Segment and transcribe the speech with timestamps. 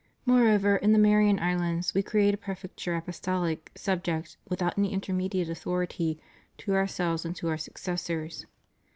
[0.25, 6.19] Moreover, in the Marian Islands, We create a Prefecture ApostoUc subject, without any intermediate authority,
[6.57, 8.47] to Ourselves and to Our successors.